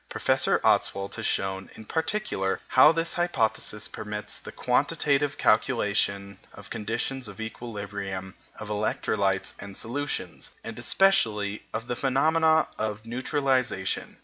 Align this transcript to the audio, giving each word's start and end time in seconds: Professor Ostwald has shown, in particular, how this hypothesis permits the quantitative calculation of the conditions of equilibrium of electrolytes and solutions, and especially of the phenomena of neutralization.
Professor 0.09 0.59
Ostwald 0.63 1.13
has 1.13 1.27
shown, 1.27 1.69
in 1.75 1.85
particular, 1.85 2.59
how 2.69 2.91
this 2.91 3.13
hypothesis 3.13 3.87
permits 3.87 4.39
the 4.39 4.51
quantitative 4.51 5.37
calculation 5.37 6.39
of 6.55 6.63
the 6.63 6.69
conditions 6.71 7.27
of 7.27 7.39
equilibrium 7.39 8.33
of 8.55 8.69
electrolytes 8.69 9.53
and 9.59 9.77
solutions, 9.77 10.53
and 10.63 10.79
especially 10.79 11.61
of 11.71 11.85
the 11.85 11.95
phenomena 11.95 12.67
of 12.79 13.05
neutralization. 13.05 14.17